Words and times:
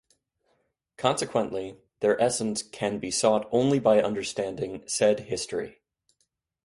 Consequently, 0.97 1.77
their 1.99 2.19
essence 2.19 2.63
can 2.63 2.97
be 2.97 3.11
sought 3.11 3.47
only 3.51 3.77
by 3.77 4.01
understanding 4.01 4.83
said 4.87 5.19
history. 5.19 5.79